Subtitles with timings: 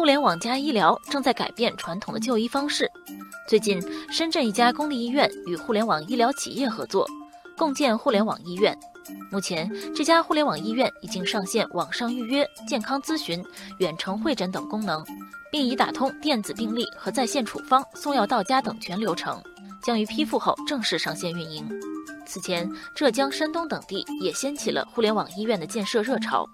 [0.00, 2.90] 互联网加医疗正在改变传统的就医方式。
[3.46, 3.78] 最近，
[4.10, 7.06] 深圳一家公立医院与互联网医疗企业合作，
[7.54, 8.74] 共建互联网医院。
[9.30, 13.44] 目前，这家互联网医院已经上线网上预约、健康咨询、
[13.76, 15.04] 远程会诊等功能，
[15.52, 19.38] 并已打通电子病历和在线处方、送药到家等全流程，
[19.82, 21.68] 将于批复后正式上线运营。
[22.24, 26.48] 此前，浙江、山东等地也掀起了互联网医院的建设热潮。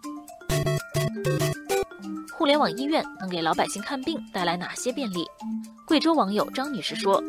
[2.36, 5.26] 互联网医院能给老百姓看病带来哪些便利？
[5.86, 7.22] 贵州网友张女士说：“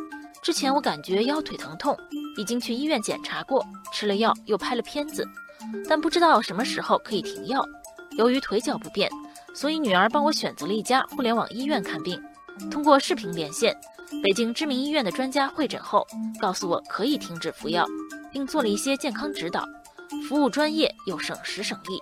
[0.44, 1.98] 之前我感觉腰腿疼痛，
[2.36, 5.26] 已经去医院检查过，吃了药又拍了片子，
[5.88, 7.66] 但不知道什么时候可以停药。
[8.18, 9.09] 由于腿脚不便，
[9.54, 12.21] 所以女儿帮我选择了一家互联网医院看病。
[12.70, 13.74] 通过视频连线，
[14.21, 16.05] 北京知名医院的专家会诊后，
[16.38, 17.85] 告诉我可以停止服药，
[18.30, 19.66] 并做了一些健康指导，
[20.27, 21.98] 服务专业又省时省力。”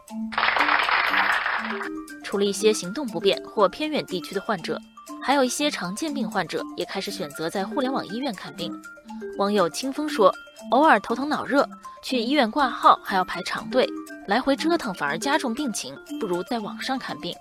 [2.23, 4.79] 除了一些行动不便或偏远地区的患者，
[5.23, 8.71] 还有一些常见病患者也开始选择在互联网医院看病。
[9.37, 10.33] 网友清风说
[10.71, 11.67] ：“偶尔头疼脑热，
[12.03, 13.87] 去医院挂号还要排长队，
[14.27, 17.35] 来回折腾反而加重病情，不如在网上看病。”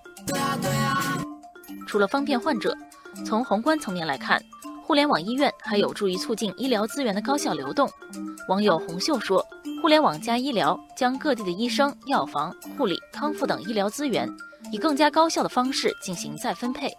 [1.86, 2.76] 除了方便患者，
[3.24, 4.42] 从宏观层面来看，
[4.86, 7.90] 互联网医院还有助于促进医疗资源的高效流动。
[8.48, 9.44] 网友红秀说。
[9.82, 14.26] 互联网加医疗将各地的医生、药房、护理、康复等医疗资源
[14.72, 16.90] 以更加高效的方式进行再分配，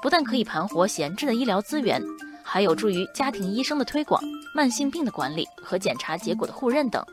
[0.00, 2.02] 不但可以盘活闲置的医疗资源，
[2.42, 4.22] 还有助于家庭医生的推广、
[4.54, 7.04] 慢性病的管理和检查结果的互认等。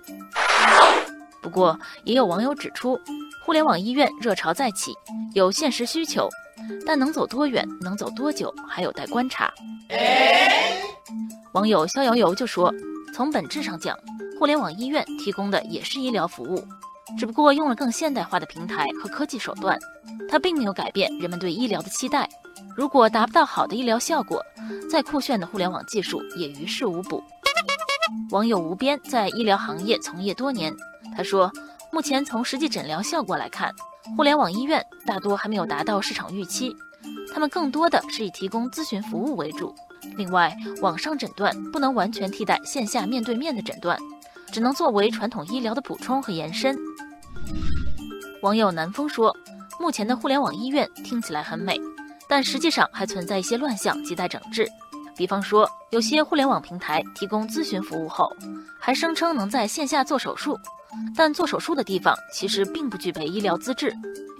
[1.42, 2.98] 不过，也有网友指出，
[3.46, 4.94] 互联网医院热潮再起，
[5.34, 6.30] 有现实需求，
[6.86, 9.54] 但能走多远、能走多久，还有待观察。
[11.54, 12.74] 网友逍遥游就说
[13.14, 13.98] ：“从本质上讲。”
[14.40, 16.64] 互联网医院提供的也是医疗服务，
[17.18, 19.76] 只不过用了更现代化的平台和科技手段。
[20.30, 22.30] 它并没有改变人们对医疗的期待。
[22.76, 24.46] 如果达不到好的医疗效果，
[24.88, 27.24] 再酷炫的互联网技术也于事无补。
[28.30, 30.72] 网友无边在医疗行业从业多年，
[31.16, 31.52] 他说，
[31.98, 33.74] 目前从实际诊疗效果来看，
[34.16, 36.72] 互联网医院大多还没有达到市场预期。
[37.34, 39.74] 他们更多的是以提供咨询服务为主。
[40.16, 43.98] 另外，网上诊断不能完全替代线下面对面的诊断。
[44.52, 46.78] 只能作为传统医疗的补充和延伸。
[48.44, 49.36] 网友南风说
[49.82, 51.82] ：“目前的互联网医院听起来很美，
[52.30, 54.70] 但实际上还存在一些乱象亟待整治。
[55.18, 58.32] 比方说，有些互联网平台提供咨询服务后，
[58.80, 60.58] 还声称能在线下做手术，
[61.16, 63.92] 但做手术的地方其实并不具备医疗资质，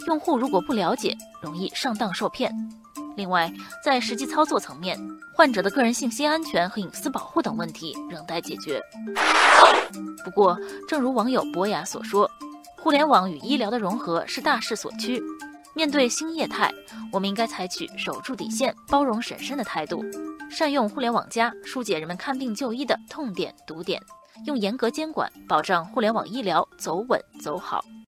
[0.06, 2.54] 用户如果不了解，容易上当受骗。”
[3.18, 3.52] 另外，
[3.84, 4.96] 在实际操作层面，
[5.34, 8.80] 患者的个人信息安全和隐私保护等问题仍待解决。
[10.24, 10.56] 不过，
[10.88, 12.30] 正如网友博雅所说，
[12.80, 15.20] 互联网与医疗的融合是大势所趋。
[15.74, 16.72] 面对新业态，
[17.12, 20.04] 我们应该采取守住底线、包容审慎的态度，
[20.50, 24.02] 善用互联网加，疏解人们看病就医的痛点堵点，
[24.46, 27.84] 用严格监管保障互联网医疗走稳走好。